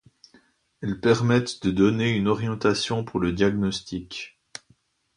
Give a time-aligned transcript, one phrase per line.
[0.81, 4.39] Elles permettent de donner une orientation pour le diagnostic.